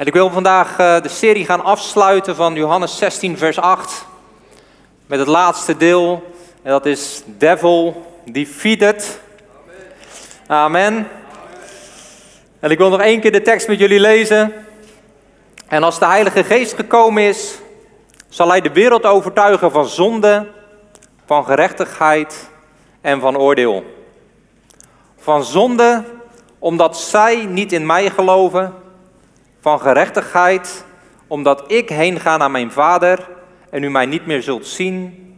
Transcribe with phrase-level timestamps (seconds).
[0.00, 4.06] En ik wil vandaag eh, de serie gaan afsluiten van Johannes 16, vers 8.
[5.06, 6.32] Met het laatste deel.
[6.62, 9.20] En dat is Devil defeated.
[10.46, 11.08] Amen.
[12.60, 14.52] En ik wil nog één keer de tekst met jullie lezen.
[15.68, 17.58] En als de Heilige Geest gekomen is,
[18.28, 20.46] zal hij de wereld overtuigen van zonde,
[21.26, 22.50] van gerechtigheid
[23.00, 23.84] en van oordeel.
[25.18, 26.04] Van zonde,
[26.58, 28.79] omdat zij niet in mij geloven
[29.60, 30.84] van gerechtigheid,
[31.26, 33.28] omdat ik heen ga naar mijn vader
[33.70, 35.28] en u mij niet meer zult zien,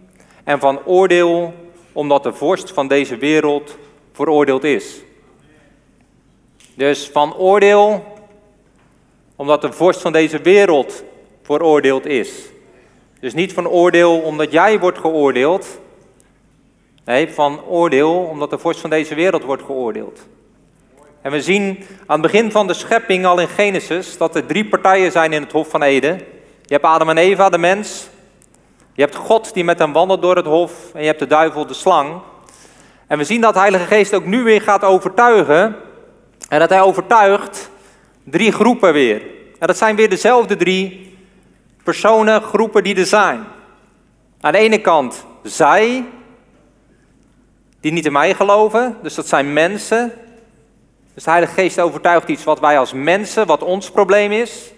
[0.45, 1.55] en van oordeel,
[1.93, 3.79] omdat de vorst van deze wereld
[4.13, 5.01] veroordeeld is.
[6.75, 8.05] Dus van oordeel,
[9.37, 11.05] omdat de vorst van deze wereld
[11.43, 12.51] veroordeeld is.
[13.21, 15.81] Dus niet van oordeel omdat jij wordt geoordeeld.
[17.05, 20.27] Nee, van oordeel omdat de vorst van deze wereld wordt geoordeeld.
[21.23, 24.69] En we zien aan het begin van de schepping al in Genesis dat er drie
[24.69, 26.17] partijen zijn in het Hof van Eden.
[26.63, 28.09] Je hebt Adam en Eva, de mens.
[28.93, 30.73] Je hebt God die met hem wandelt door het hof.
[30.95, 32.21] En je hebt de duivel, de slang.
[33.07, 35.77] En we zien dat de Heilige Geest ook nu weer gaat overtuigen.
[36.49, 37.71] En dat hij overtuigt
[38.25, 39.23] drie groepen weer.
[39.59, 41.17] En dat zijn weer dezelfde drie
[41.83, 43.45] personen, groepen die er zijn.
[44.41, 46.05] Aan de ene kant zij,
[47.81, 48.97] die niet in mij geloven.
[49.03, 50.13] Dus dat zijn mensen
[51.15, 54.73] dus de Heilige Geest overtuigt iets wat wij als mensen, wat ons probleem is.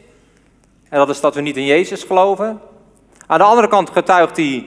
[0.88, 2.60] En dat is dat we niet in Jezus geloven.
[3.26, 4.66] Aan de andere kant getuigt hij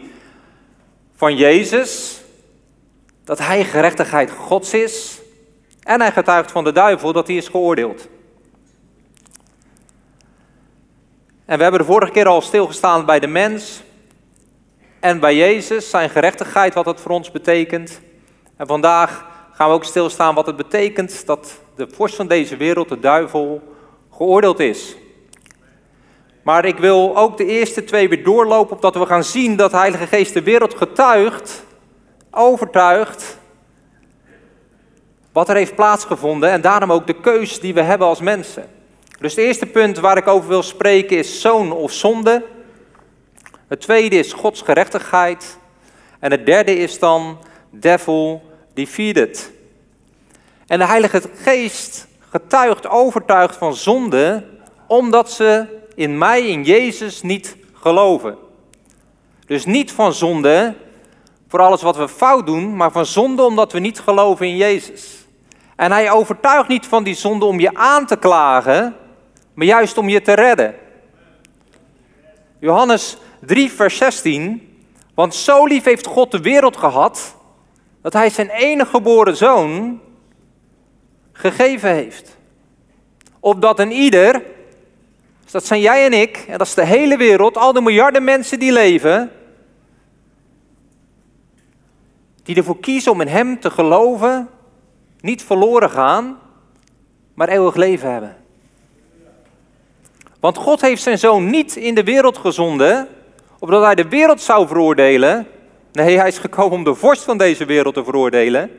[1.15, 2.21] van Jezus,
[3.23, 5.19] dat hij gerechtigheid Gods is.
[5.83, 8.07] En hij getuigt van de duivel dat hij is geoordeeld.
[11.45, 13.83] En we hebben de vorige keer al stilgestaan bij de mens
[14.99, 18.01] en bij Jezus, zijn gerechtigheid, wat dat voor ons betekent.
[18.57, 19.25] En vandaag
[19.57, 23.61] gaan we ook stilstaan wat het betekent dat de vorst van deze wereld, de duivel,
[24.11, 24.95] geoordeeld is.
[26.43, 29.77] Maar ik wil ook de eerste twee weer doorlopen, opdat we gaan zien dat de
[29.77, 31.63] Heilige Geest de wereld getuigt,
[32.31, 33.37] overtuigt,
[35.31, 38.69] wat er heeft plaatsgevonden en daarom ook de keus die we hebben als mensen.
[39.19, 42.45] Dus het eerste punt waar ik over wil spreken is zoon of zonde.
[43.67, 45.57] Het tweede is Gods gerechtigheid.
[46.19, 47.37] En het derde is dan
[47.69, 48.46] devil
[48.77, 49.51] defeated.
[50.67, 54.45] En de Heilige Geest getuigt, overtuigt van zonde,
[54.87, 55.65] omdat ze
[55.95, 58.37] in mij, in Jezus, niet geloven.
[59.45, 60.75] Dus niet van zonde
[61.47, 65.25] voor alles wat we fout doen, maar van zonde omdat we niet geloven in Jezus.
[65.75, 68.95] En hij overtuigt niet van die zonde om je aan te klagen,
[69.53, 70.75] maar juist om je te redden.
[72.59, 74.77] Johannes 3, vers 16.
[75.13, 77.36] Want zo lief heeft God de wereld gehad,
[78.01, 79.99] dat hij zijn enige geboren zoon
[81.31, 82.37] gegeven heeft.
[83.39, 84.43] Opdat een ieder,
[85.43, 88.23] dus dat zijn jij en ik, en dat is de hele wereld, al de miljarden
[88.23, 89.31] mensen die leven,
[92.43, 94.49] die ervoor kiezen om in Hem te geloven,
[95.19, 96.39] niet verloren gaan,
[97.33, 98.37] maar eeuwig leven hebben.
[100.39, 103.07] Want God heeft zijn zoon niet in de wereld gezonden,
[103.59, 105.47] opdat hij de wereld zou veroordelen.
[105.91, 108.71] Nee, hij is gekomen om de vorst van deze wereld te veroordelen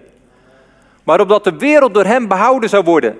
[1.09, 3.19] maar opdat de wereld door hem behouden zou worden.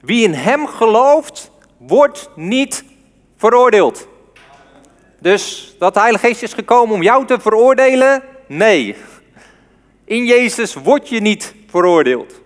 [0.00, 2.84] Wie in hem gelooft, wordt niet
[3.36, 4.08] veroordeeld.
[5.20, 8.22] Dus dat de Heilige Geest is gekomen om jou te veroordelen?
[8.46, 8.96] Nee.
[10.04, 12.40] In Jezus word je niet veroordeeld.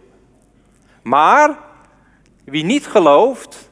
[1.02, 1.58] Maar
[2.44, 3.70] wie niet gelooft,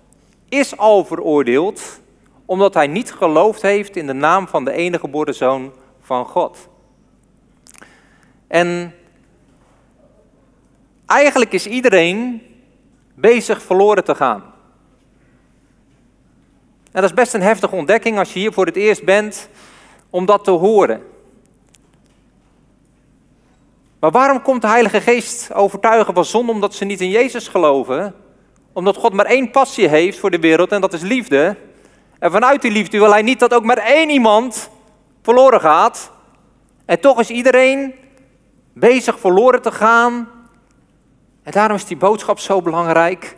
[0.49, 2.00] is al veroordeeld,
[2.47, 5.72] omdat hij niet geloofd heeft in de naam van de enige geboren zoon
[6.09, 6.69] van God.
[8.47, 8.93] En
[11.09, 12.43] Eigenlijk is iedereen
[13.15, 14.43] bezig verloren te gaan.
[16.93, 19.49] En dat is best een heftige ontdekking als je hier voor het eerst bent
[20.11, 21.03] om dat te horen.
[24.01, 28.15] Maar waarom komt de Heilige Geest overtuigen van zonde omdat ze niet in Jezus geloven?
[28.73, 31.56] Omdat God maar één passie heeft voor de wereld en dat is liefde.
[32.19, 34.71] En vanuit die liefde wil hij niet dat ook maar één iemand
[35.29, 36.11] verloren gaat.
[36.85, 37.95] En toch is iedereen
[38.73, 40.29] bezig verloren te gaan
[41.43, 43.37] en daarom is die boodschap zo belangrijk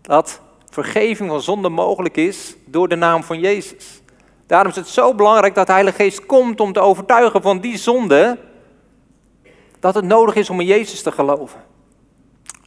[0.00, 0.40] dat
[0.70, 4.02] vergeving van zonde mogelijk is door de naam van Jezus.
[4.46, 7.78] Daarom is het zo belangrijk dat de Heilige Geest komt om te overtuigen van die
[7.78, 8.38] zonde,
[9.80, 11.60] dat het nodig is om in Jezus te geloven.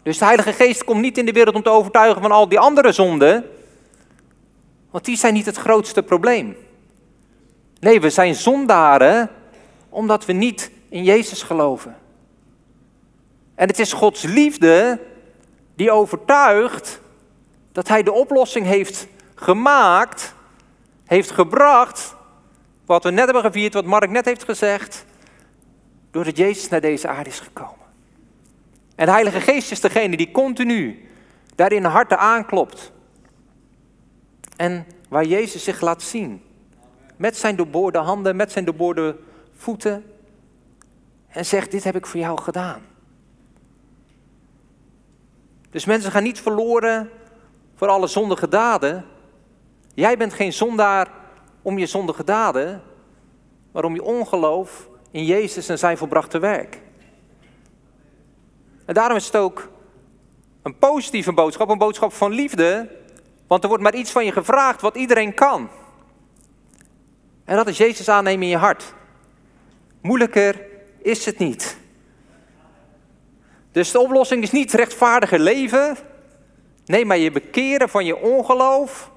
[0.04, 2.60] Dus de Heilige Geest komt niet in de wereld om te overtuigen van al die
[2.60, 3.46] andere zonden,
[4.92, 6.56] want die zijn niet het grootste probleem.
[7.84, 9.30] Nee, we zijn zondaren
[9.90, 11.98] omdat we niet in Jezus geloven.
[13.56, 15.00] En het is Gods liefde
[15.76, 17.02] die overtuigt
[17.72, 20.34] Dat hij de oplossing heeft gemaakt,
[21.06, 22.16] heeft gebracht,
[22.86, 25.06] wat we net hebben gevierd, wat Mark net heeft gezegd,
[26.12, 27.86] doordat Jezus naar deze aarde is gekomen.
[28.96, 31.10] En de Heilige Geest is degene die continu
[31.56, 32.92] daarin harten aanklopt.
[34.56, 36.42] En waar Jezus zich laat zien.
[37.24, 39.16] Met zijn doorboorde handen, met zijn doorboorde
[39.56, 40.06] voeten.
[41.28, 42.82] En zegt, dit heb ik voor jou gedaan.
[45.70, 47.10] Dus mensen gaan niet verloren
[47.76, 49.06] voor alle zondige daden.
[49.94, 51.08] Jij bent geen zondaar
[51.62, 52.82] om je zondige daden,
[53.72, 56.82] maar om je ongeloof in Jezus en zijn volbrachte werk.
[58.86, 59.70] En daarom is het ook
[60.62, 62.90] een positieve boodschap, een boodschap van liefde,
[63.48, 65.70] want er wordt maar iets van je gevraagd wat iedereen kan.
[67.46, 68.94] En dat is Jezus aannemen in je hart.
[70.02, 70.62] Moeilijker
[71.02, 71.78] is het niet.
[73.72, 75.98] Dus de oplossing is niet rechtvaardiger leven.
[76.86, 79.12] Nee, maar je bekeren van je ongeloof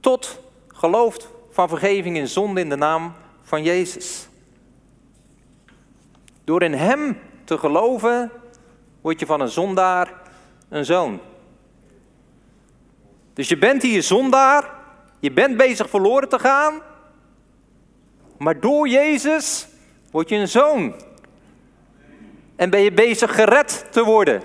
[0.00, 1.16] tot geloof
[1.50, 3.12] van vergeving in zonde in de naam
[3.42, 4.28] van Jezus.
[6.44, 8.30] Door in Hem te geloven,
[9.00, 10.12] word je van een zondaar
[10.68, 11.20] een zoon.
[13.34, 14.70] Dus je bent hier zondaar,
[15.20, 16.80] je bent bezig verloren te gaan,
[18.38, 19.68] maar door Jezus
[20.10, 20.94] word je een zoon.
[22.56, 24.42] En ben je bezig gered te worden.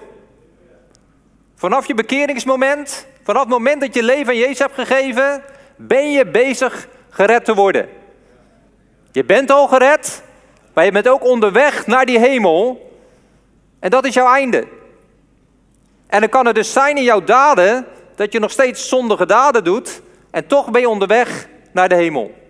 [1.56, 5.44] Vanaf je bekeringsmoment, vanaf het moment dat je leven aan Jezus hebt gegeven,
[5.76, 7.90] ben je bezig gered te worden.
[9.12, 10.24] Je bent al gered,
[10.74, 12.92] maar je bent ook onderweg naar die hemel.
[13.80, 14.68] En dat is jouw einde.
[16.08, 17.86] En dan kan het dus zijn in jouw daden
[18.16, 20.02] dat je nog steeds zondige daden doet
[20.32, 22.43] en toch ben je onderweg naar de hemel.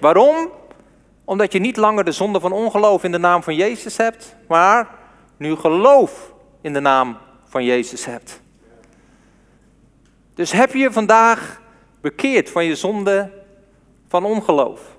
[0.00, 0.50] Waarom?
[1.24, 4.88] Omdat je niet langer de zonde van ongeloof in de naam van Jezus hebt, maar
[5.36, 8.40] nu geloof in de naam van Jezus hebt.
[10.34, 11.60] Dus heb je vandaag
[12.00, 13.30] bekeerd van je zonde
[14.08, 14.96] van ongeloof?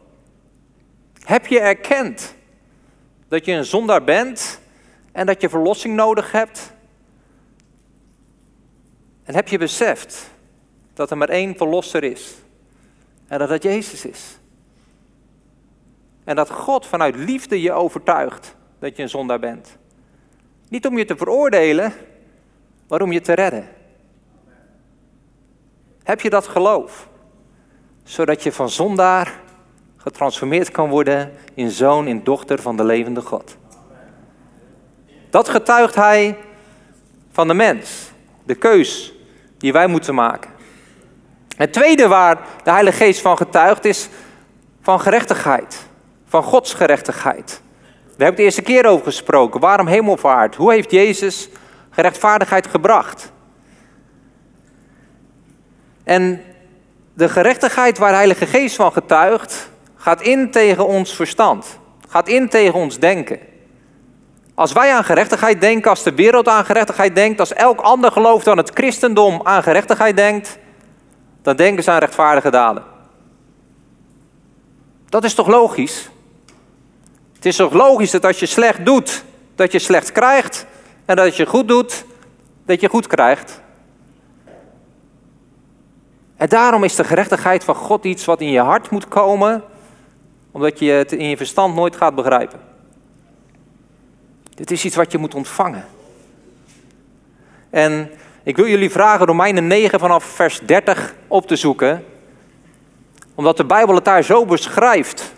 [1.23, 2.35] Heb je erkend
[3.27, 4.59] dat je een zondaar bent
[5.11, 6.73] en dat je verlossing nodig hebt?
[9.23, 10.29] En heb je beseft
[10.93, 12.35] dat er maar één verlosser is
[13.27, 14.39] en dat dat Jezus is?
[16.23, 19.77] En dat God vanuit liefde je overtuigt dat je een zondaar bent.
[20.69, 21.93] Niet om je te veroordelen,
[22.87, 23.67] maar om je te redden.
[26.03, 27.09] Heb je dat geloof?
[28.03, 29.39] Zodat je van zondaar
[29.97, 33.57] getransformeerd kan worden in zoon, in dochter van de levende God.
[35.29, 36.37] Dat getuigt hij
[37.31, 38.11] van de mens,
[38.43, 39.13] de keus
[39.57, 40.51] die wij moeten maken.
[41.57, 44.09] Het tweede waar de Heilige Geest van getuigt is
[44.81, 45.89] van gerechtigheid,
[46.31, 47.61] van Gods gerechtigheid.
[48.05, 49.59] We hebben het de eerste keer over gesproken.
[49.59, 50.55] Waarom hemelvaart?
[50.55, 51.49] Hoe heeft Jezus
[51.89, 53.31] gerechtvaardigheid gebracht?
[56.03, 56.41] En
[57.13, 61.79] de gerechtigheid waar Heilige Geest van getuigt, gaat in tegen ons verstand.
[62.07, 63.39] Gaat in tegen ons denken.
[64.55, 68.43] Als wij aan gerechtigheid denken, als de wereld aan gerechtigheid denkt, als elk ander geloof
[68.43, 70.57] dan het christendom aan gerechtigheid denkt,
[71.41, 72.83] dan denken ze aan rechtvaardige daden.
[75.09, 76.10] Dat is toch logisch?
[77.41, 79.23] Het is toch logisch dat als je slecht doet,
[79.55, 80.65] dat je slecht krijgt,
[81.05, 82.05] en dat als je goed doet,
[82.65, 83.61] dat je goed krijgt.
[86.37, 89.63] En daarom is de gerechtigheid van God iets wat in je hart moet komen,
[90.51, 92.59] omdat je het in je verstand nooit gaat begrijpen.
[94.55, 95.85] Dit is iets wat je moet ontvangen.
[97.69, 98.11] En
[98.43, 102.05] ik wil jullie vragen Romeinen 9 vanaf vers 30 op te zoeken.
[103.35, 105.33] Omdat de Bijbel het daar zo beschrijft.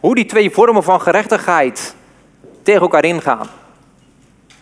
[0.00, 1.94] Hoe die twee vormen van gerechtigheid
[2.62, 3.48] tegen elkaar ingaan.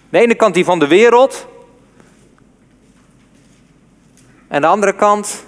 [0.09, 1.47] De ene kant die van de wereld.
[4.49, 5.45] En de andere kant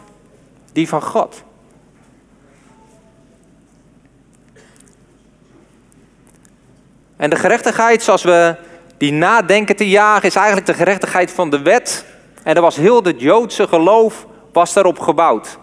[0.73, 1.45] die van God.
[7.17, 8.57] En de gerechtigheid zoals we
[8.97, 12.05] die nadenken te jagen, is eigenlijk de gerechtigheid van de wet.
[12.43, 15.59] En er was heel het Joodse geloof was daarop gebouwd.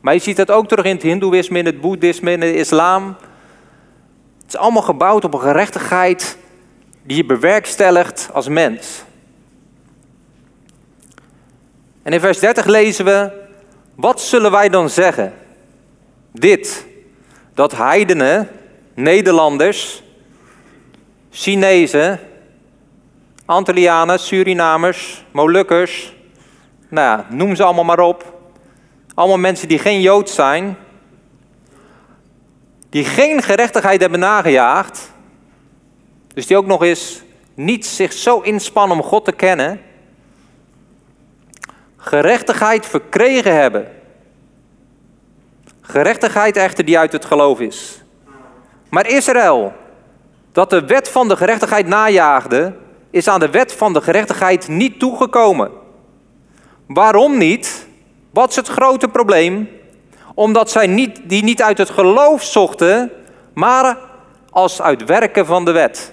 [0.00, 3.16] Maar je ziet dat ook terug in het Hindoeïsme, in het Boeddhisme, in de islam.
[4.50, 6.38] Het is allemaal gebouwd op een gerechtigheid
[7.02, 9.02] die je bewerkstelligt als mens.
[12.02, 13.30] En in vers 30 lezen we,
[13.94, 15.34] wat zullen wij dan zeggen?
[16.32, 16.86] Dit,
[17.54, 18.48] dat heidenen,
[18.94, 20.02] Nederlanders,
[21.30, 22.20] Chinezen,
[23.44, 26.14] Antillianen, Surinamers, Molukkers,
[26.88, 28.40] nou ja, noem ze allemaal maar op.
[29.14, 30.76] Allemaal mensen die geen Jood zijn,
[32.90, 35.12] die geen gerechtigheid hebben nagejaagd,
[36.34, 37.22] dus die ook nog eens
[37.54, 39.80] niet zich zo inspannen om God te kennen.
[41.96, 43.88] gerechtigheid verkregen hebben.
[45.80, 48.02] Gerechtigheid echter die uit het geloof is.
[48.88, 49.72] Maar Israël,
[50.52, 52.74] dat de wet van de gerechtigheid najaagde,
[53.10, 55.70] is aan de wet van de gerechtigheid niet toegekomen.
[56.86, 57.86] Waarom niet?
[58.30, 59.79] Wat is het grote probleem?
[60.40, 63.12] Omdat zij niet, die niet uit het geloof zochten,
[63.54, 63.98] maar
[64.50, 66.12] als uit werken van de wet.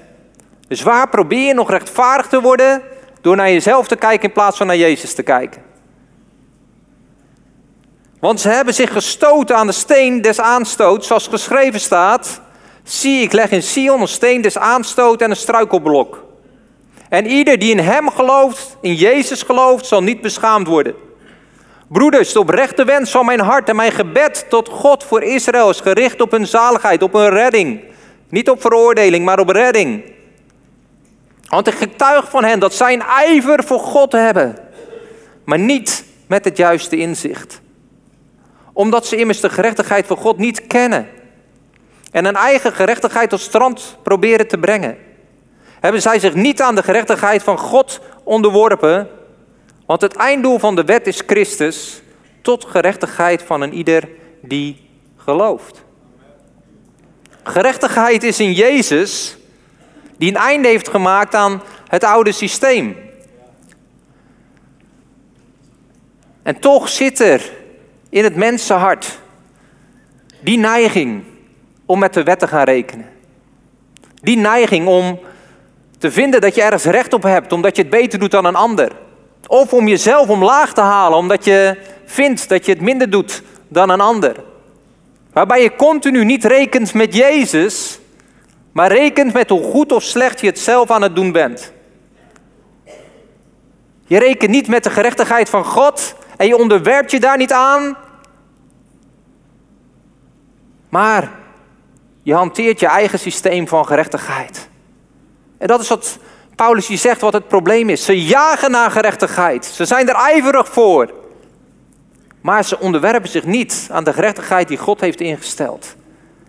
[0.67, 2.81] Dus waar probeer je nog rechtvaardig te worden?
[3.21, 5.61] Door naar jezelf te kijken in plaats van naar Jezus te kijken.
[8.19, 12.41] Want ze hebben zich gestoten aan de steen des aanstoots, zoals geschreven staat.
[12.83, 16.23] Zie, ik leg in Sion een steen des aanstoot en een struikelblok.
[17.09, 21.06] En ieder die in hem gelooft, in Jezus gelooft, zal niet beschaamd worden.
[21.87, 25.79] Broeders, de oprechte wens van mijn hart en mijn gebed tot God voor Israël is
[25.79, 27.81] gericht op hun zaligheid, op hun redding.
[28.29, 30.15] Niet op veroordeling, maar op redding.
[31.49, 34.57] Want ik getuig van hen dat zij een ijver voor God hebben,
[35.43, 37.61] maar niet met het juiste inzicht.
[38.73, 41.07] Omdat ze immers de gerechtigheid van God niet kennen
[42.11, 44.97] en een eigen gerechtigheid tot strand proberen te brengen.
[45.79, 49.09] Hebben zij zich niet aan de gerechtigheid van God onderworpen,
[49.87, 52.01] want het einddoel van de wet is Christus
[52.41, 54.09] tot gerechtigheid van een ieder
[54.41, 55.83] die gelooft.
[57.43, 59.37] Gerechtigheid is in Jezus
[60.17, 62.97] die een einde heeft gemaakt aan het oude systeem.
[66.43, 67.51] En toch zit er
[68.09, 69.19] in het mensenhart
[70.41, 71.23] die neiging
[71.85, 73.09] om met de wet te gaan rekenen.
[74.21, 75.19] Die neiging om
[75.97, 78.55] te vinden dat je ergens recht op hebt, omdat je het beter doet dan een
[78.55, 78.91] ander.
[79.47, 83.89] Of om jezelf omlaag te halen, omdat je vindt dat je het minder doet dan
[83.89, 84.35] een ander.
[85.33, 87.99] Waarbij je continu niet rekent met Jezus,
[88.71, 91.73] maar rekent met hoe goed of slecht je het zelf aan het doen bent.
[94.05, 97.97] Je rekent niet met de gerechtigheid van God en je onderwerpt je daar niet aan.
[100.89, 101.31] Maar
[102.23, 104.69] je hanteert je eigen systeem van gerechtigheid.
[105.57, 106.19] En dat is wat
[106.57, 108.05] Paulus hier zegt wat het probleem is.
[108.05, 109.65] Ze jagen naar gerechtigheid.
[109.65, 111.13] Ze zijn er ijverig voor.
[112.41, 115.95] Maar ze onderwerpen zich niet aan de gerechtigheid die God heeft ingesteld.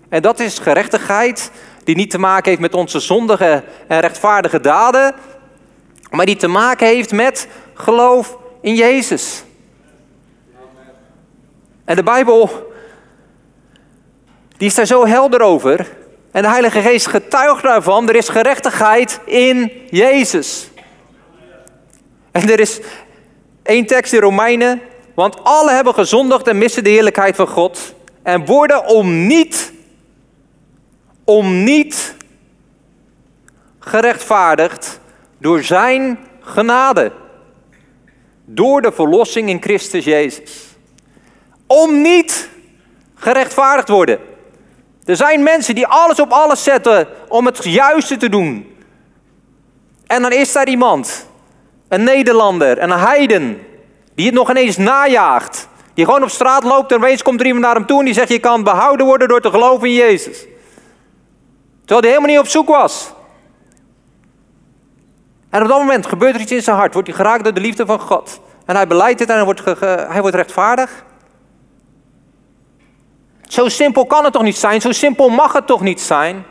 [0.09, 1.51] En dat is gerechtigheid
[1.85, 5.15] die niet te maken heeft met onze zondige en rechtvaardige daden,
[6.11, 9.45] maar die te maken heeft met geloof in Jezus.
[11.85, 12.73] En de Bijbel,
[14.57, 15.87] die is daar zo helder over.
[16.39, 20.71] En de Heilige Geest getuigt daarvan, er is gerechtigheid in Jezus.
[22.31, 22.81] En er is
[23.63, 24.81] één tekst in Romeinen,
[25.15, 29.73] want alle hebben gezondigd en missen de heerlijkheid van God en worden om niet,
[31.25, 32.15] om niet
[33.79, 35.01] gerechtvaardigd
[35.39, 37.13] door zijn genade.
[38.45, 40.67] Door de verlossing in Christus Jezus.
[41.67, 42.49] Om niet
[43.15, 44.28] gerechtvaardigd worden.
[45.09, 48.77] Er zijn mensen die alles op alles zetten om het juiste te doen.
[50.07, 51.29] En dan is daar iemand,
[51.89, 53.61] een Nederlander, een heiden,
[54.15, 55.69] die het nog ineens najaagt.
[55.95, 58.15] Die gewoon op straat loopt en opeens komt er iemand naar hem toe en die
[58.15, 60.47] zegt: Je kan behouden worden door te geloven in Jezus.
[61.85, 63.13] Terwijl hij helemaal niet op zoek was.
[65.51, 67.61] En op dat moment gebeurt er iets in zijn hart, wordt hij geraakt door de
[67.61, 68.41] liefde van God.
[68.67, 69.63] En hij beleidt het en wordt,
[70.11, 71.05] hij wordt rechtvaardig.
[73.49, 74.81] Zo simpel kan het toch niet zijn?
[74.81, 76.45] Zo simpel mag het toch niet zijn?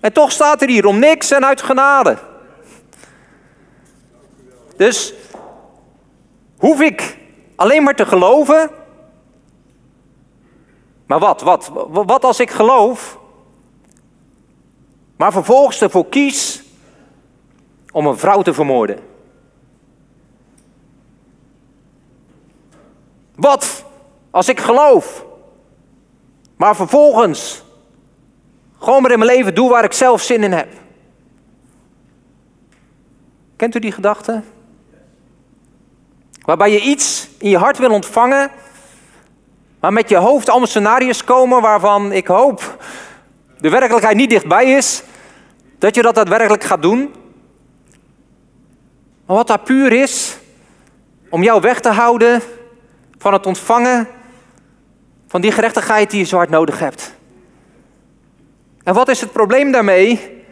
[0.00, 2.18] En toch staat er hier om niks en uit genade.
[4.76, 5.14] Dus
[6.58, 7.18] hoef ik
[7.56, 8.70] alleen maar te geloven?
[11.06, 13.18] Maar wat, wat, wat als ik geloof,
[15.16, 16.62] maar vervolgens ervoor kies
[17.92, 18.98] om een vrouw te vermoorden?
[23.34, 23.84] Wat
[24.30, 25.24] als ik geloof,
[26.56, 27.64] maar vervolgens
[28.78, 30.68] gewoon maar in mijn leven doe waar ik zelf zin in heb.
[33.56, 34.42] Kent u die gedachte?
[36.44, 38.50] Waarbij je iets in je hart wil ontvangen,
[39.80, 42.84] maar met je hoofd allemaal scenario's komen waarvan ik hoop
[43.58, 45.02] de werkelijkheid niet dichtbij is,
[45.78, 47.14] dat je dat daadwerkelijk gaat doen.
[49.26, 50.38] Maar wat daar puur is,
[51.30, 52.42] om jou weg te houden
[53.18, 54.08] van het ontvangen
[55.26, 57.14] van die gerechtigheid die je zo hard nodig hebt.
[58.82, 60.44] En wat is het probleem daarmee?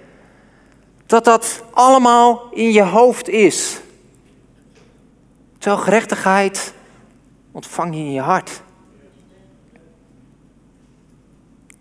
[1.07, 3.81] Dat dat allemaal in je hoofd is.
[5.59, 6.75] Terwijl gerechtigheid
[7.53, 8.63] ontvang je in je hart.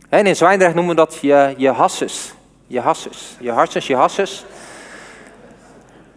[0.10, 2.34] En in Zwijndrecht noemen we dat je, je hasses.
[2.68, 3.36] Je hasses.
[3.40, 4.46] Je hartjes, je hasses.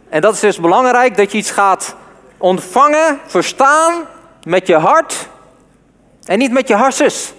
[0.08, 1.96] En dat is dus belangrijk dat je iets gaat
[2.36, 4.04] ontvangen, verstaan
[4.42, 5.28] met je hart
[6.26, 7.32] en niet met je harses.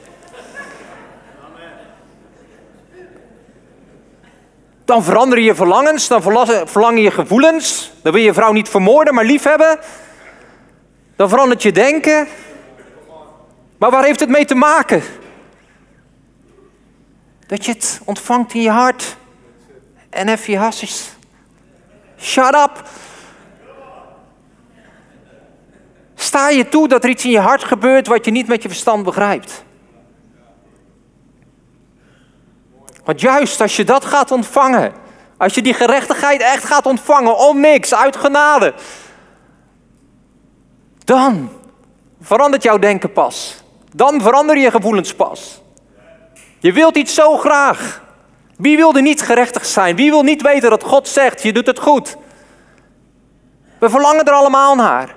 [4.85, 6.21] Dan veranderen je verlangens, dan
[6.67, 7.91] verlangen je gevoelens.
[8.01, 9.79] Dan wil je vrouw niet vermoorden, maar liefhebben.
[11.15, 12.27] Dan verandert je denken.
[13.77, 15.03] Maar waar heeft het mee te maken?
[17.47, 19.17] Dat je het ontvangt in je hart.
[20.09, 21.09] En even je hasjes.
[22.19, 22.83] Shut up.
[26.19, 28.67] Sta je toe dat er iets in je hart gebeurt wat je niet met je
[28.67, 29.63] verstand begrijpt.
[33.03, 34.93] Want juist als je dat gaat ontvangen,
[35.37, 38.73] als je die gerechtigheid echt gaat ontvangen om niks, uit genade,
[41.03, 41.49] dan
[42.21, 43.63] verandert jouw denken pas.
[43.95, 45.61] Dan veranderen je gevoelens pas.
[46.59, 48.01] Je wilt iets zo graag.
[48.57, 49.95] Wie wil er niet gerechtig zijn?
[49.95, 52.17] Wie wil niet weten dat God zegt, je doet het goed?
[53.79, 55.15] We verlangen er allemaal naar.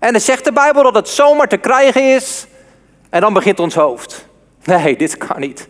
[0.00, 2.46] En dan zegt de Bijbel dat het zomaar te krijgen is.
[3.10, 4.26] En dan begint ons hoofd.
[4.64, 5.68] Nee, dit kan niet.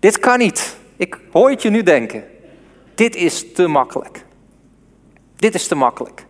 [0.00, 0.76] Dit kan niet.
[0.96, 2.24] Ik hoor het je nu denken.
[2.94, 4.24] Dit is te makkelijk.
[5.36, 6.24] Dit is te makkelijk.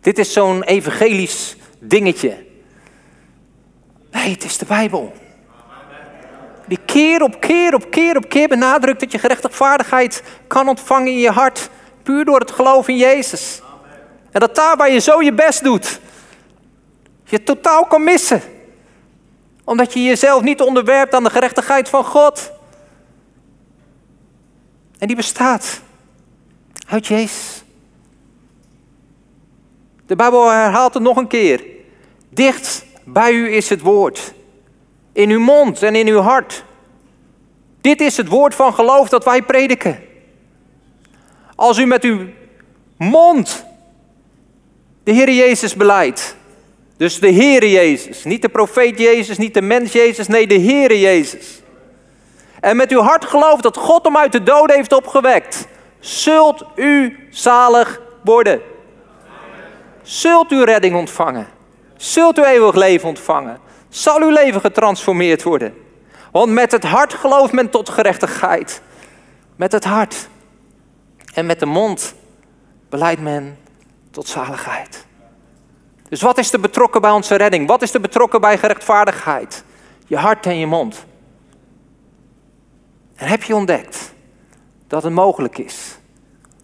[0.00, 2.44] Dit is zo'n evangelisch dingetje.
[4.10, 5.12] Nee, het is de Bijbel.
[6.66, 11.18] Die keer op keer op keer op keer benadrukt dat je gerechtigvaardigheid kan ontvangen in
[11.18, 11.70] je hart.
[12.02, 13.62] Puur door het geloof in Jezus.
[14.36, 16.00] En dat daar waar je zo je best doet,
[17.24, 18.42] je totaal kan missen.
[19.64, 22.52] Omdat je jezelf niet onderwerpt aan de gerechtigheid van God.
[24.98, 25.80] En die bestaat
[26.86, 27.64] uit Jezus.
[30.06, 31.64] De Bijbel herhaalt het nog een keer.
[32.28, 34.34] Dicht bij u is het woord.
[35.12, 36.64] In uw mond en in uw hart.
[37.80, 40.00] Dit is het woord van geloof dat wij prediken.
[41.54, 42.26] Als u met uw
[42.96, 43.65] mond
[45.06, 46.36] de Heer Jezus beleidt.
[46.96, 48.24] Dus de Heer Jezus.
[48.24, 51.62] Niet de profeet Jezus, niet de mens Jezus, nee de Heer Jezus.
[52.60, 55.66] En met uw hart gelooft dat God hem uit de doden heeft opgewekt.
[55.98, 58.60] Zult u zalig worden.
[60.02, 61.46] Zult u redding ontvangen.
[61.96, 63.58] Zult u eeuwig leven ontvangen.
[63.88, 65.74] Zal uw leven getransformeerd worden.
[66.32, 68.82] Want met het hart gelooft men tot gerechtigheid.
[69.56, 70.28] Met het hart.
[71.34, 72.14] En met de mond
[72.88, 73.64] beleidt men
[74.16, 75.06] tot zaligheid.
[76.08, 77.66] Dus wat is er betrokken bij onze redding?
[77.66, 79.64] Wat is er betrokken bij gerechtvaardigheid?
[80.06, 81.04] Je hart en je mond.
[83.14, 84.14] En heb je ontdekt
[84.86, 85.98] dat het mogelijk is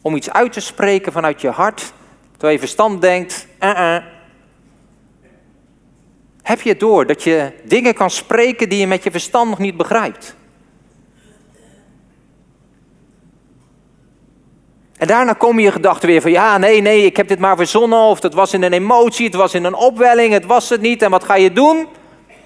[0.01, 1.93] om iets uit te spreken vanuit je hart,
[2.31, 4.03] terwijl je verstand denkt, uh -uh.
[6.43, 9.59] heb je het door dat je dingen kan spreken die je met je verstand nog
[9.59, 10.37] niet begrijpt?
[15.03, 17.99] En daarna komen je gedachten weer van ja, nee, nee, ik heb dit maar verzonnen.
[17.99, 21.03] Of het was in een emotie, het was in een opwelling, het was het niet.
[21.03, 21.89] En wat ga je doen?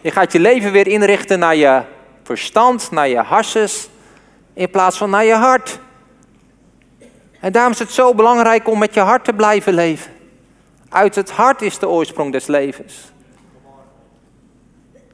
[0.01, 1.83] Je gaat je leven weer inrichten naar je
[2.23, 3.89] verstand, naar je harses,
[4.55, 5.79] in plaats van naar je hart.
[7.41, 10.13] En daarom is het zo belangrijk om met je hart te blijven leven.
[10.89, 13.13] Uit het hart is de oorsprong des levens.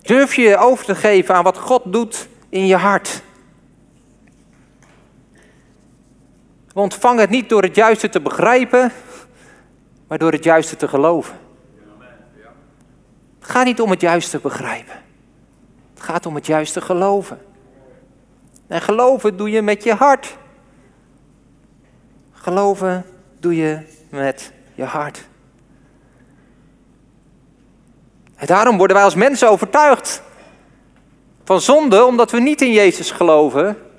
[0.02, 3.22] Durf je over te geven aan wat God doet in je hart.
[6.74, 8.92] We ontvangen het niet door het juiste te begrijpen,
[10.08, 11.34] maar door het juiste te geloven.
[13.38, 14.94] Het gaat niet om het juiste begrijpen.
[15.94, 17.38] Het gaat om het juiste geloven.
[18.66, 20.36] En geloven doe je met je hart.
[22.32, 23.04] Geloven
[23.40, 23.78] doe je
[24.10, 25.28] met je hart.
[28.34, 30.22] En daarom worden wij als mensen overtuigd
[31.44, 33.91] van zonde, omdat we niet in Jezus geloven,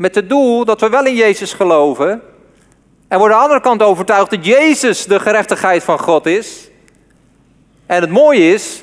[0.00, 2.22] met het doel dat we wel in Jezus geloven.
[3.08, 6.68] En worden aan de andere kant overtuigd dat Jezus de gerechtigheid van God is.
[7.86, 8.82] En het mooie is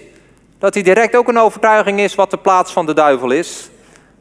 [0.60, 3.70] dat hij direct ook een overtuiging is wat de plaats van de duivel is.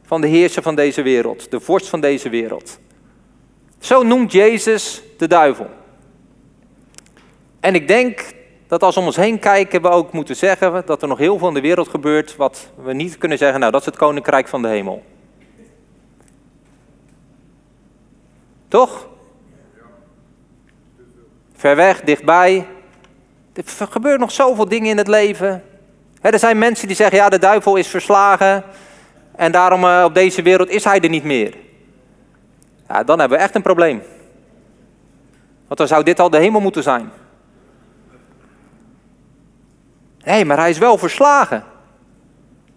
[0.06, 2.78] Van de heerser van deze wereld, de vorst van deze wereld.
[3.78, 5.66] Zo noemt Jezus de duivel.
[7.60, 8.34] En ik denk
[8.68, 11.38] dat als we om ons heen kijken, we ook moeten zeggen dat er nog heel
[11.38, 14.48] veel in de wereld gebeurt wat we niet kunnen zeggen, nou dat is het koninkrijk
[14.48, 15.02] van de hemel.
[18.68, 19.08] Toch?
[21.54, 22.66] Ver weg, dichtbij.
[23.52, 25.62] Er gebeuren nog zoveel dingen in het leven.
[26.20, 28.64] er zijn mensen die zeggen, ja, de duivel is verslagen.
[29.36, 31.56] En daarom uh, op deze wereld is hij er niet meer.
[32.88, 34.02] Ja, dan hebben we echt een probleem.
[35.66, 37.10] Want dan zou dit al de hemel moeten zijn.
[40.24, 41.64] Nee, maar hij is wel verslagen.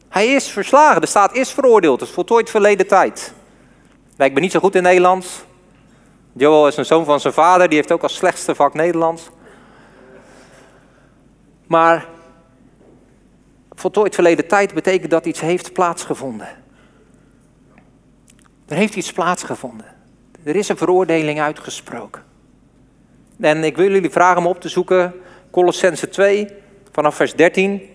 [0.09, 1.01] Hij is verslagen.
[1.01, 1.99] De staat is veroordeeld.
[1.99, 3.33] Het is voltooid verleden tijd.
[4.17, 5.43] ik ben niet zo goed in Nederlands.
[6.33, 9.29] Joel is een zoon van zijn vader, die heeft ook als slechtste vak Nederlands.
[11.67, 12.07] Maar
[13.75, 16.47] voltooid verleden tijd betekent dat iets heeft plaatsgevonden.
[18.67, 19.85] Er heeft iets plaatsgevonden.
[20.43, 22.23] Er is een veroordeling uitgesproken.
[23.39, 25.13] En ik wil jullie vragen om op te zoeken,
[25.51, 26.47] Colossense 2,
[26.91, 27.89] vanaf vers 13.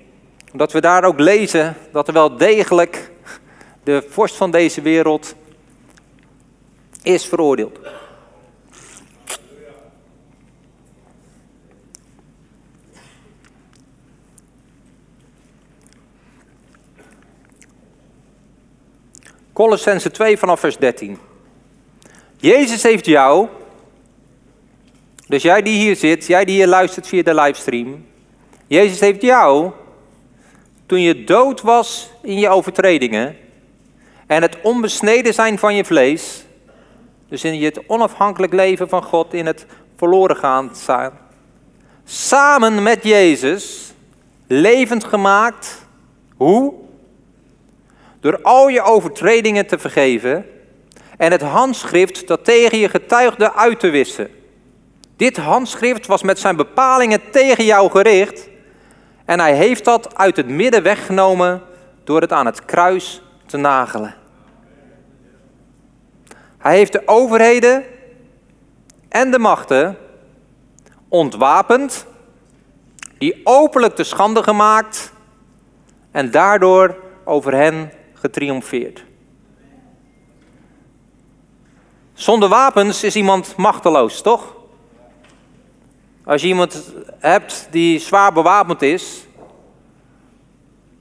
[0.52, 3.10] Dat we daar ook lezen dat er wel degelijk
[3.82, 5.34] de vorst van deze wereld
[7.02, 7.78] is veroordeeld.
[19.54, 21.18] Colossense 2 vanaf vers 13.
[22.36, 23.48] Jezus heeft jou,
[25.26, 28.06] dus jij die hier zit, jij die hier luistert via de livestream,
[28.66, 29.70] Jezus heeft jou,
[30.86, 33.36] toen je dood was in je overtredingen
[34.26, 36.44] en het onbesneden zijn van je vlees,
[37.28, 41.10] dus in je het onafhankelijk leven van God, in het verloren gaan zijn,
[42.04, 43.92] samen met Jezus
[44.46, 45.86] levend gemaakt.
[46.36, 46.83] Hoe?
[48.24, 50.46] Door al je overtredingen te vergeven
[51.16, 54.28] en het handschrift dat tegen je getuigde uit te wissen.
[55.16, 58.48] Dit handschrift was met zijn bepalingen tegen jou gericht
[59.24, 61.62] en hij heeft dat uit het midden weggenomen
[62.04, 64.14] door het aan het kruis te nagelen.
[66.58, 67.84] Hij heeft de overheden
[69.08, 69.98] en de machten
[71.08, 72.06] ontwapend,
[73.18, 75.12] die openlijk te schande gemaakt
[76.10, 77.90] en daardoor over hen
[78.24, 79.04] getriomfeerd.
[82.14, 84.54] Zonder wapens is iemand machteloos, toch?
[86.24, 89.26] Als je iemand hebt die zwaar bewapend is,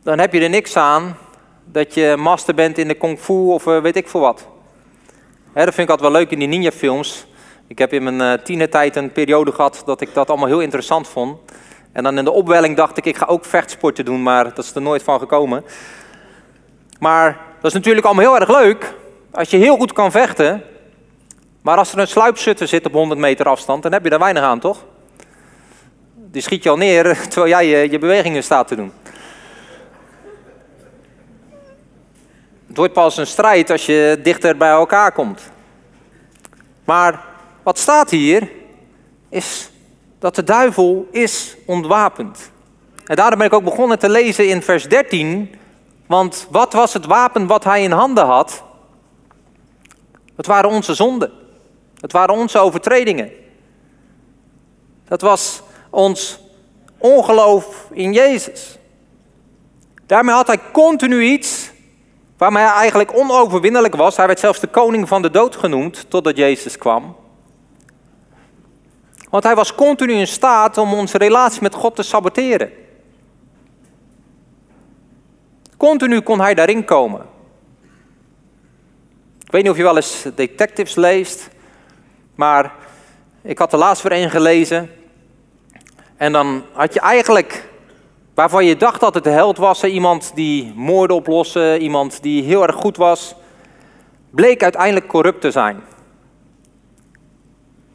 [0.04, 1.18] dan heb je er niks aan
[1.66, 4.48] dat je master bent in de kung fu of eh, weet ik veel wat.
[5.54, 7.26] dat vind ik altijd wel leuk in die ninja-films.
[7.68, 11.08] Ik heb in mijn uh, tienertijd een periode gehad dat ik dat allemaal heel interessant
[11.08, 11.38] vond.
[11.92, 14.76] En dan in de opwelling dacht ik, ik ga ook vechtsporten doen, maar dat is
[14.76, 15.64] er nooit van gekomen.
[17.00, 18.94] Maar dat is natuurlijk allemaal heel erg leuk
[19.32, 20.64] als je heel goed kan vechten.
[21.62, 24.44] Maar als er een sluipzutter zit op 100 meter afstand, dan heb je daar weinig
[24.44, 24.86] aan, toch?
[26.16, 28.92] Die schiet je al neer terwijl jij je, je bewegingen staat te doen.
[32.68, 35.52] Het wordt pas een strijd als je dichter bij elkaar komt.
[36.86, 37.26] Maar
[37.64, 38.50] wat staat hier
[39.30, 39.70] is
[40.20, 42.52] dat de duivel is ontwapend.
[43.06, 45.56] En daarom ben ik ook begonnen te lezen in vers 13
[46.08, 48.64] want wat was het wapen wat hij in handen had?
[50.36, 51.32] Het waren onze zonden.
[52.00, 53.32] Het waren onze overtredingen.
[55.08, 56.40] Dat was ons
[56.98, 58.78] ongeloof in Jezus.
[60.06, 61.72] Daarmee had hij continu iets
[62.38, 64.18] waarmee hij eigenlijk onoverwinnelijk was.
[64.18, 67.16] Hij werd zelfs de koning van de dood genoemd totdat Jezus kwam.
[69.30, 72.72] Want hij was continu in staat om onze relatie met God te saboteren.
[75.90, 77.22] Continu kon hij daarin komen.
[79.46, 81.50] Ik weet niet of je wel eens detectives leest,
[82.36, 82.74] maar
[83.42, 84.90] ik had er laatst weer een gelezen.
[86.18, 87.70] En dan had je eigenlijk,
[88.34, 92.68] waarvan je dacht dat het de held was, iemand die moorden oplossen, iemand die heel
[92.68, 93.36] erg goed was,
[94.30, 95.84] bleek uiteindelijk corrupt te zijn.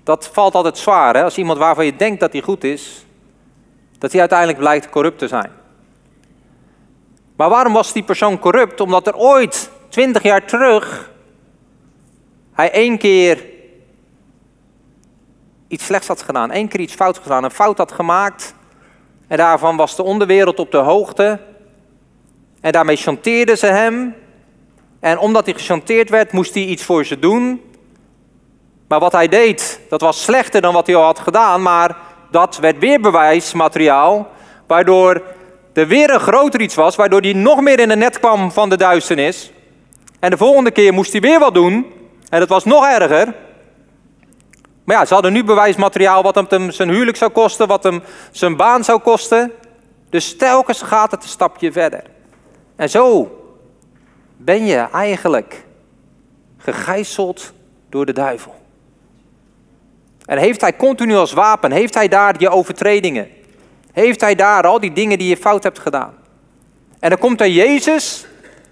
[0.03, 1.22] Dat valt altijd zwaar, hè?
[1.24, 3.07] als iemand waarvan je denkt dat hij goed is,
[3.98, 5.58] dat hij uiteindelijk blijkt corrupt te zijn.
[7.38, 8.81] Maar waarom was die persoon corrupt?
[8.81, 11.11] Omdat er ooit, twintig jaar terug,
[12.53, 13.44] hij één keer
[15.68, 18.55] iets slechts had gedaan, één keer iets fout gedaan, een fout had gemaakt.
[19.29, 21.40] En daarvan was de onderwereld op de hoogte.
[22.61, 24.14] En daarmee chanteerden ze hem.
[25.01, 27.62] En omdat hij gechanteerd werd, moest hij iets voor ze doen.
[28.88, 31.62] Maar wat hij deed, dat was slechter dan wat hij al had gedaan.
[31.62, 31.96] Maar
[32.31, 34.29] dat werd weer bewijsmateriaal,
[34.66, 35.37] waardoor
[35.79, 38.69] er weer een groter iets was, waardoor hij nog meer in de net kwam van
[38.69, 39.53] de duisternis.
[40.21, 41.87] En de volgende keer moest hij weer wat doen.
[42.29, 43.35] En dat was nog erger.
[44.85, 48.57] Maar ja, ze hadden nu bewijsmateriaal wat hem zijn huwelijk zou kosten, wat hem zijn
[48.57, 49.53] baan zou kosten.
[50.11, 52.03] Dus telkens gaat het een stapje verder.
[52.77, 53.31] En zo
[54.37, 55.64] ben je eigenlijk
[56.59, 57.53] gegijzeld
[57.88, 58.55] door de duivel.
[60.25, 63.29] En heeft hij continu als wapen, heeft hij daar je overtredingen,
[63.99, 66.15] heeft hij daar al die dingen die je fout hebt gedaan.
[67.01, 68.27] En dan komt er Jezus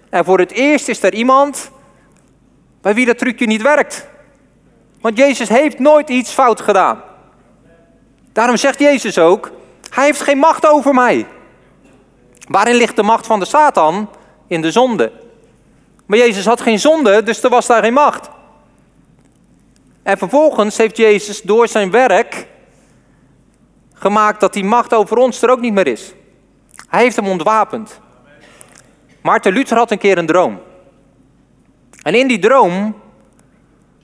[0.09, 1.71] en voor het eerst is er iemand
[2.81, 4.07] bij wie dat trucje niet werkt.
[5.01, 7.01] Want Jezus heeft nooit iets fout gedaan.
[8.33, 9.51] Daarom zegt Jezus ook,
[9.89, 11.25] hij heeft geen macht over mij.
[12.47, 14.09] Waarin ligt de macht van de Satan?
[14.47, 15.11] In de zonde.
[16.05, 18.29] Maar Jezus had geen zonde, dus er was daar geen macht.
[20.03, 22.47] En vervolgens heeft Jezus door zijn werk
[23.99, 26.13] gemaakt dat die macht over ons er ook niet meer is.
[26.87, 27.99] Hij heeft hem ontwapend.
[29.21, 30.59] Maarten Luther had een keer een droom.
[32.01, 32.95] En in die droom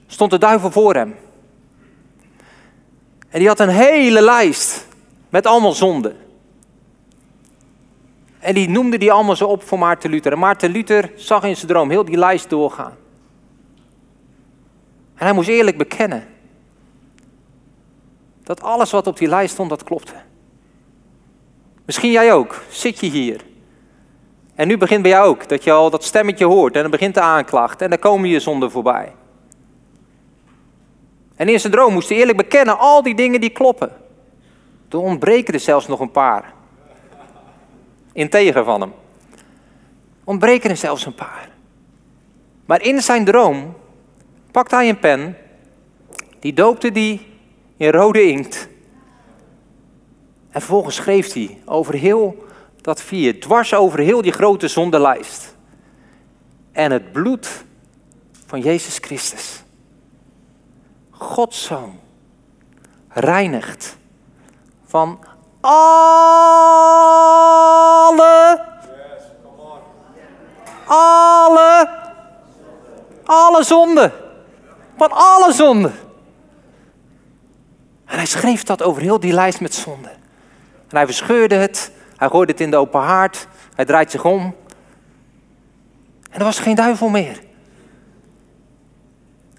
[0.08, 1.16] stond de duivel voor hem.
[3.30, 4.88] En die had een hele lijst
[5.30, 6.18] met allemaal zonden.
[8.40, 10.32] En die noemde die allemaal zo op voor Maarten Luther.
[10.32, 12.96] En Maarten Luther zag in zijn droom heel die lijst doorgaan.
[15.16, 16.33] En hij moest eerlijk bekennen
[18.44, 20.14] dat alles wat op die lijst stond, dat klopte.
[21.86, 22.62] Misschien jij ook.
[22.70, 23.42] Zit je hier.
[24.56, 27.14] En nu begint bij jou ook dat je al dat stemmetje hoort en dan begint
[27.14, 29.14] de aanklacht en dan komen je zonden voorbij.
[31.36, 33.92] En in zijn droom moest hij eerlijk bekennen, al die dingen die kloppen.
[34.90, 36.54] Er ontbreken er zelfs nog een paar.
[38.14, 38.94] Integer van hem.
[40.24, 41.50] Ontbreken er zelfs een paar.
[42.66, 43.76] Maar in zijn droom
[44.52, 45.38] pakte hij een pen,
[46.40, 47.33] die doopte die
[47.84, 48.68] in rode inkt.
[50.50, 52.46] En vervolgens schreef hij over heel
[52.82, 55.56] dat vier, dwars over heel die grote zondelijst.
[56.72, 57.64] En het bloed
[58.46, 59.64] van Jezus Christus.
[61.10, 62.00] Gods Zoon.
[63.08, 63.98] Reinigt
[64.86, 65.20] van
[65.62, 66.92] alle,
[70.86, 71.90] alle,
[73.26, 74.12] alle zonden.
[74.98, 75.94] Van alle zonden.
[78.06, 80.12] En hij schreef dat over heel die lijst met zonden.
[80.88, 84.56] En hij verscheurde het, hij gooide het in de open haard, hij draait zich om.
[86.30, 87.42] En er was geen duivel meer.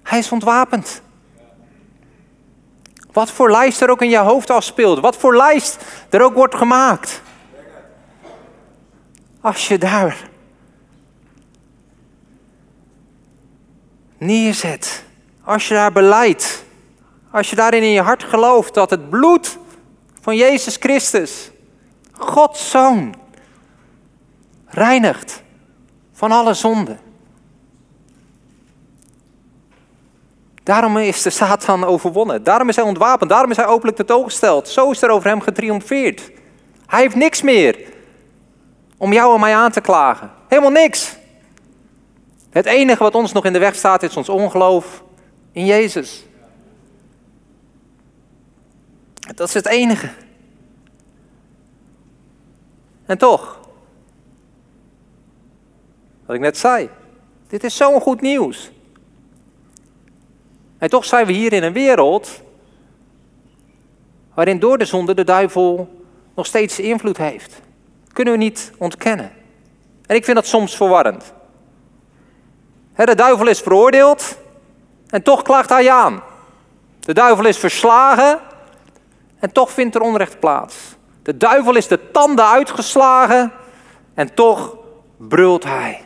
[0.03, 1.01] Hij is ontwapend.
[3.11, 4.99] Wat voor lijst er ook in je hoofd afspeelt.
[4.99, 7.21] Wat voor lijst er ook wordt gemaakt.
[9.41, 10.29] Als je daar
[14.17, 15.03] neerzet.
[15.43, 16.63] Als je daar beleidt.
[17.35, 19.57] Als je daarin in je hart gelooft dat het bloed
[20.21, 21.51] van Jezus Christus,
[22.11, 23.15] Gods Zoon,
[24.65, 25.43] reinigt
[26.13, 26.99] van alle zonden.
[30.63, 32.43] Daarom is de Satan overwonnen.
[32.43, 33.29] Daarom is hij ontwapend.
[33.29, 34.67] Daarom is hij openlijk tentoongesteld.
[34.67, 36.31] Zo is er over hem getriomfeerd.
[36.85, 37.79] Hij heeft niks meer
[38.97, 40.31] om jou en mij aan te klagen.
[40.47, 41.15] Helemaal niks.
[42.49, 45.03] Het enige wat ons nog in de weg staat is ons ongeloof
[45.51, 46.25] in Jezus.
[49.33, 50.09] Dat is het enige.
[53.05, 53.59] En toch,
[56.25, 56.89] wat ik net zei,
[57.47, 58.71] dit is zo'n goed nieuws.
[60.77, 62.41] En toch zijn we hier in een wereld
[64.33, 66.03] waarin door de zonde de duivel
[66.35, 67.61] nog steeds invloed heeft.
[68.13, 69.31] Kunnen we niet ontkennen.
[70.05, 71.33] En ik vind dat soms verwarrend.
[72.95, 74.37] De duivel is veroordeeld
[75.07, 76.23] en toch klaagt hij aan.
[76.99, 78.39] De duivel is verslagen
[79.45, 80.75] en toch vindt er onrecht plaats.
[81.23, 83.51] De duivel is de tanden uitgeslagen
[84.13, 84.77] en toch
[85.17, 86.01] brult hij.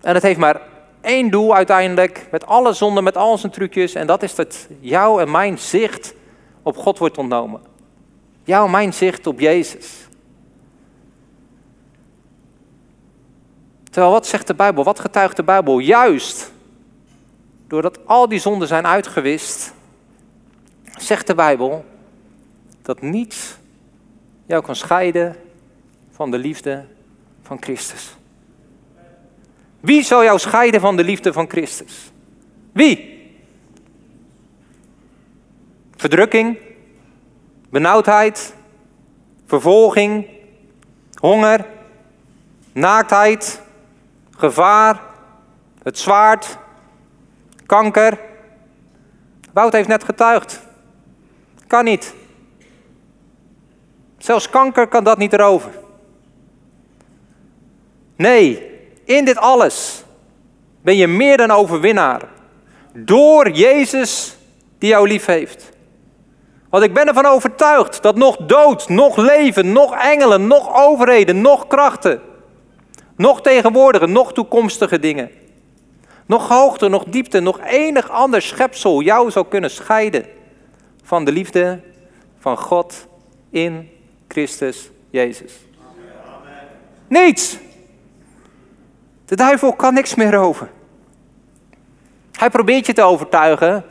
[0.00, 0.60] En het heeft maar
[1.00, 5.18] één doel uiteindelijk, met alle zonden, met al zijn trucjes, en dat is dat jouw
[5.18, 6.14] en mijn zicht
[6.62, 7.60] op God wordt ontnomen.
[8.44, 10.08] Jouw en mijn zicht op Jezus.
[13.90, 14.84] Terwijl wat zegt de Bijbel?
[14.84, 15.78] Wat getuigt de Bijbel?
[15.78, 16.52] Juist
[17.68, 19.74] doordat al die zonden zijn uitgewist,
[20.96, 21.84] zegt de Bijbel
[22.82, 23.56] dat niets
[24.46, 25.36] jou kan scheiden
[26.10, 26.84] van de liefde
[27.42, 28.16] van Christus.
[29.80, 32.12] Wie zal jou scheiden van de liefde van Christus?
[32.72, 33.14] Wie?
[35.96, 36.58] Verdrukking,
[37.70, 38.54] benauwdheid,
[39.46, 40.26] vervolging,
[41.14, 41.66] honger,
[42.72, 43.62] naaktheid,
[44.30, 45.00] gevaar,
[45.82, 46.58] het zwaard,
[47.66, 48.18] kanker.
[49.52, 50.65] Wout heeft net getuigd.
[51.66, 52.14] Kan niet.
[54.18, 55.70] Zelfs kanker kan dat niet erover.
[58.16, 58.70] Nee,
[59.04, 60.04] in dit alles
[60.82, 62.22] ben je meer dan overwinnaar.
[62.92, 64.36] Door Jezus
[64.78, 65.70] die jou lief heeft.
[66.70, 71.66] Want ik ben ervan overtuigd dat nog dood, nog leven, nog engelen, nog overheden, nog
[71.66, 72.20] krachten,
[73.16, 75.30] nog tegenwoordige, nog toekomstige dingen,
[76.26, 80.35] nog hoogte, nog diepte, nog enig ander schepsel jou zou kunnen scheiden
[81.06, 81.80] van de liefde
[82.38, 83.06] van God
[83.50, 83.90] in
[84.28, 85.52] Christus Jezus.
[87.08, 87.58] Niets.
[89.24, 90.70] De duivel kan niks meer over.
[92.32, 93.84] Hij probeert je te overtuigen.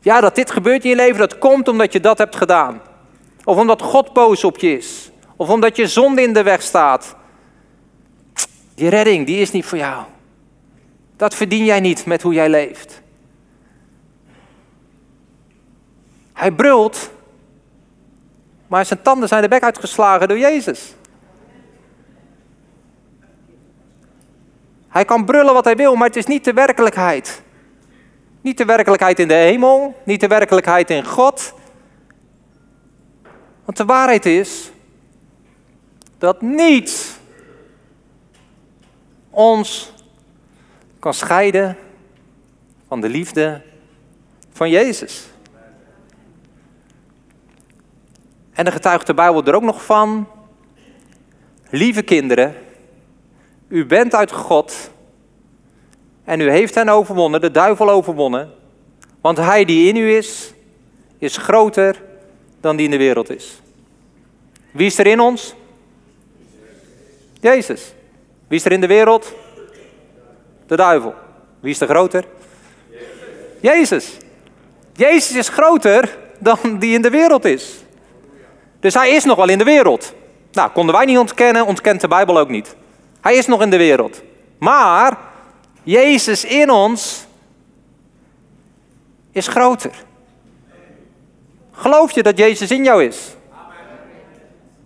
[0.00, 2.80] Ja, dat dit gebeurt in je leven, dat komt omdat je dat hebt gedaan.
[3.44, 5.10] Of omdat God boos op je is.
[5.36, 7.16] Of omdat je zonde in de weg staat.
[8.74, 10.04] Die redding, die is niet voor jou.
[11.16, 13.01] Dat verdien jij niet met hoe jij leeft.
[16.42, 17.10] Hij brult
[18.66, 20.94] Maar zijn tanden zijn de bek uitgeslagen door Jezus.
[24.88, 27.42] Hij kan brullen wat hij wil, maar het is niet de werkelijkheid.
[28.40, 31.54] Niet de werkelijkheid in de hemel, niet de werkelijkheid in God.
[33.64, 34.70] Want de waarheid is
[36.18, 37.16] dat niets
[39.30, 39.94] ons
[40.98, 41.76] kan scheiden
[42.88, 43.62] van de liefde
[44.52, 45.31] van Jezus.
[48.52, 50.26] En dan getuigt de Bijbel er ook nog van.
[51.70, 52.54] Lieve kinderen,
[53.68, 54.90] u bent uit God
[56.24, 58.50] en u heeft hen overwonnen, de duivel overwonnen.
[59.20, 60.52] Want hij die in u is,
[61.18, 62.02] is groter
[62.60, 63.60] dan die in de wereld is.
[64.70, 65.54] Wie is er in ons?
[67.40, 67.94] Jezus.
[68.48, 69.32] Wie is er in de wereld?
[70.66, 71.14] De duivel.
[71.60, 72.24] Wie is er groter?
[73.60, 74.16] Jezus.
[74.92, 77.81] Jezus is groter dan die in de wereld is.
[78.82, 80.14] Dus hij is nog wel in de wereld.
[80.52, 82.76] Nou, konden wij niet ontkennen, ontkent de Bijbel ook niet.
[83.20, 84.22] Hij is nog in de wereld.
[84.58, 85.16] Maar
[85.82, 87.26] Jezus in ons
[89.32, 89.92] is groter.
[91.72, 93.36] Geloof je dat Jezus in jou is?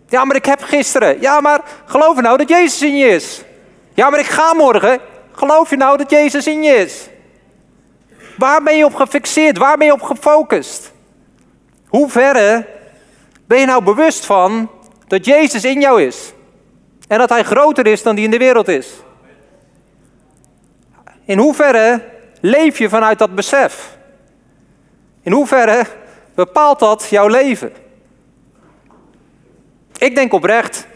[0.09, 1.20] Ja, maar ik heb gisteren.
[1.20, 3.42] Ja, maar geloof je nou dat Jezus in je is?
[3.94, 5.00] Ja, maar ik ga morgen.
[5.32, 7.09] Geloof je nou dat Jezus in je is?
[8.38, 9.59] Waar ben je op gefixeerd?
[9.59, 10.92] Waar ben je op gefocust?
[11.88, 12.76] Hoe verre
[13.46, 14.70] ben je nou bewust van
[15.06, 16.32] dat Jezus in jou is?
[17.09, 18.88] En dat Hij groter is dan die in de wereld is?
[21.24, 22.04] In hoeverre
[22.40, 23.98] leef je vanuit dat besef?
[25.22, 25.87] In hoeverre
[26.35, 27.72] bepaalt dat jouw leven?
[29.98, 30.87] Ik denk oprecht,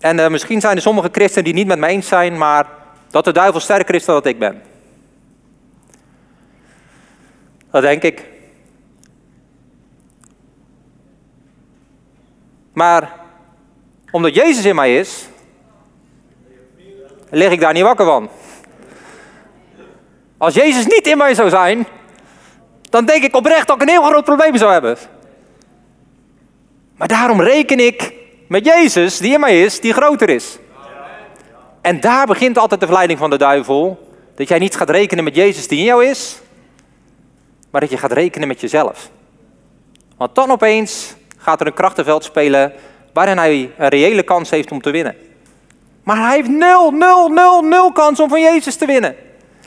[0.00, 2.66] en uh, misschien zijn er sommige christenen die niet met me eens zijn, maar
[3.10, 4.62] dat de duivel sterker is dan dat ik ben.
[7.70, 8.24] Dat denk ik.
[12.72, 13.12] Maar
[14.10, 15.28] omdat Jezus in mij is,
[17.30, 18.28] lig ik daar niet wakker van.
[20.38, 21.86] Als Jezus niet in mij zou zijn,
[22.82, 24.96] dan denk ik oprecht dat ik een heel groot probleem zou hebben.
[26.96, 28.12] Maar daarom reken ik
[28.48, 30.58] met Jezus, die in mij is, die groter is.
[31.80, 34.08] En daar begint altijd de verleiding van de duivel.
[34.34, 36.40] Dat jij niet gaat rekenen met Jezus die in jou is,
[37.70, 39.10] maar dat je gaat rekenen met jezelf.
[40.16, 42.72] Want dan opeens gaat er een krachtenveld spelen
[43.12, 45.16] waarin hij een reële kans heeft om te winnen.
[46.02, 49.16] Maar hij heeft nul, nul, nul, nul kans om van Jezus te winnen.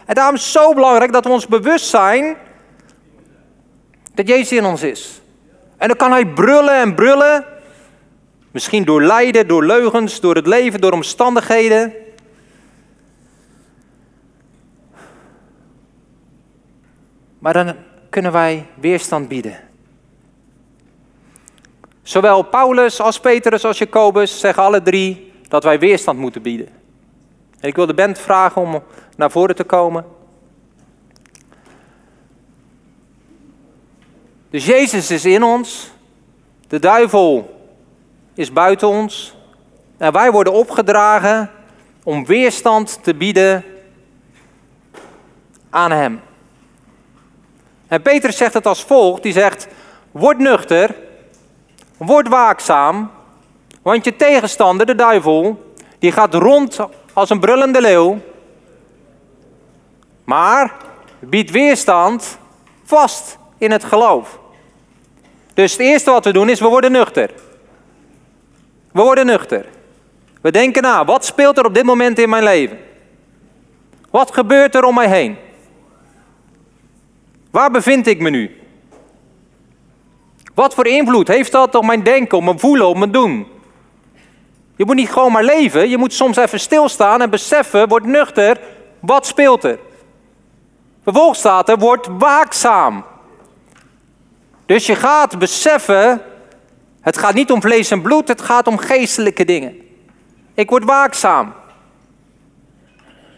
[0.06, 2.38] En daarom is het zo belangrijk dat we ons bewust zijn
[4.14, 5.22] dat Jezus in ons is.
[5.78, 7.46] En dan kan hij brullen en brullen.
[8.52, 11.94] Misschien door lijden, door leugens, door het leven, door omstandigheden.
[17.40, 17.76] Maar dan
[18.10, 19.73] kunnen wij weerstand bieden.
[22.04, 26.68] Zowel Paulus als Petrus als Jacobus zeggen alle drie dat wij weerstand moeten bieden.
[27.60, 28.84] En ik wil de band vragen om
[29.16, 30.06] naar voren te komen.
[34.50, 35.92] Dus Jezus is in ons,
[36.68, 37.60] de duivel
[38.34, 39.36] is buiten ons
[39.98, 41.52] en wij worden opgedragen
[42.04, 43.66] om weerstand te bieden
[45.70, 46.22] aan Hem.
[47.88, 49.68] En Petrus zegt het als volgt, die zegt,
[50.12, 50.96] word nuchter,
[51.98, 53.12] word waakzaam,
[53.82, 56.80] want je tegenstander, de duivel, die gaat rond
[57.14, 58.22] als een brullende leeuw,
[60.24, 60.76] maar
[61.20, 62.38] biedt weerstand
[62.84, 64.40] vast in het geloof.
[65.54, 67.32] Dus het eerste wat we doen is, we worden nuchter.
[68.92, 69.66] We worden nuchter.
[70.42, 72.78] We denken na, wat speelt er op dit moment in mijn leven?
[74.10, 75.38] Wat gebeurt er om mij heen?
[77.52, 78.63] Waar bevind ik me nu?
[80.54, 83.48] Wat voor invloed heeft dat op mijn denken, op mijn voelen, op mijn doen?
[84.76, 88.60] Je moet niet gewoon maar leven, je moet soms even stilstaan en beseffen, word nuchter,
[89.00, 89.80] wat speelt er?
[91.04, 93.06] Vervolgens staat er, word waakzaam.
[94.66, 96.22] Dus je gaat beseffen,
[97.02, 99.76] het gaat niet om vlees en bloed, het gaat om geestelijke dingen.
[100.54, 101.54] Ik word waakzaam.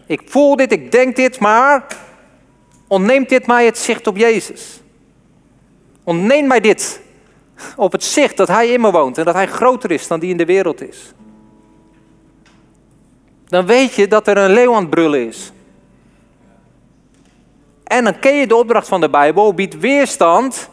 [0.07, 1.85] Ik voel dit, ik denk dit, maar
[2.87, 4.81] ontneemt dit mij het zicht op Jezus.
[6.03, 7.01] Ontneem mij dit
[7.75, 10.29] op het zicht dat Hij in me woont en dat Hij groter is dan die
[10.29, 11.13] in de wereld is.
[13.45, 15.51] Dan weet je dat er een leeuw aan het brullen is.
[17.83, 20.69] En dan ken je de opdracht van de Bijbel, biedt weerstand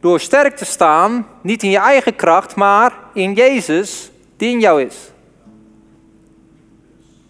[0.00, 4.82] door sterk te staan, niet in je eigen kracht, maar in Jezus die in jou
[4.82, 4.96] is.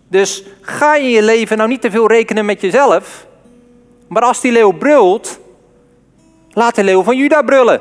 [0.09, 3.27] Dus ga in je leven nou niet te veel rekenen met jezelf,
[4.09, 5.39] maar als die leeuw brult,
[6.53, 7.81] laat de leeuw van Juda brullen.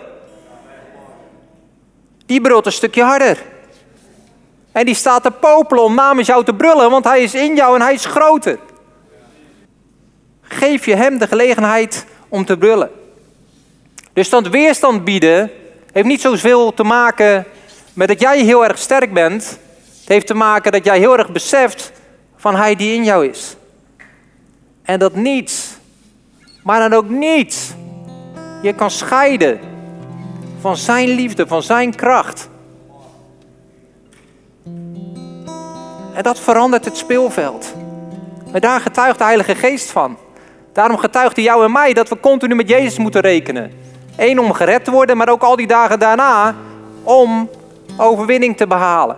[2.25, 3.37] die brult een stukje harder.
[4.71, 7.75] En die staat te popelen om namens jou te brullen, want hij is in jou
[7.75, 8.59] en hij is groter.
[10.41, 12.89] Geef je hem de gelegenheid om te brullen.
[14.13, 15.51] Dus dat weerstand bieden
[15.91, 17.45] heeft niet zoveel te maken
[17.93, 19.59] met dat jij heel erg sterk bent.
[19.99, 21.91] Het heeft te maken dat jij heel erg beseft
[22.35, 23.55] van hij die in jou is.
[24.83, 25.67] En dat niets,
[26.63, 27.73] maar dan ook niets,
[28.61, 29.59] je kan scheiden
[30.59, 32.49] van zijn liefde, van zijn kracht.
[36.13, 37.73] En dat verandert het speelveld.
[38.51, 40.17] En daar getuigt de Heilige Geest van.
[40.73, 43.71] Daarom getuigt jou en mij dat we continu met Jezus moeten rekenen.
[44.17, 46.55] Eén om gered te worden, maar ook al die dagen daarna
[47.03, 47.49] om
[47.97, 49.17] overwinning te behalen.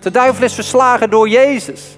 [0.00, 1.96] De duivel is verslagen door Jezus.